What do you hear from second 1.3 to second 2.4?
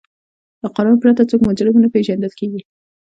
مجرم نه پیژندل